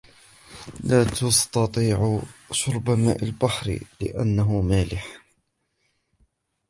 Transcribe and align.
لا 0.83 1.03
تستطيع 1.03 2.21
شرب 2.51 2.89
ماء 2.89 3.23
البحر 3.25 3.79
لأنه 4.01 4.61
مالح. 4.61 5.21